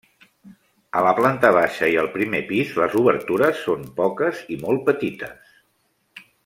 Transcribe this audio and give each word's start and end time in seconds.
A 1.01 1.03
la 1.07 1.11
planta 1.19 1.51
baixa 1.57 1.89
i 1.91 1.99
al 2.03 2.09
primer 2.15 2.41
pis 2.49 2.73
les 2.81 2.97
obertures 3.03 3.63
són 3.69 3.87
poques 4.03 4.43
i 4.57 4.61
molt 4.67 4.85
petites. 4.93 5.57